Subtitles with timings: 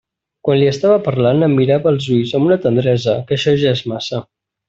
[0.47, 3.85] Quan li estava parlant em mirava als ulls amb una tendresa que això ja és
[3.95, 4.25] massa.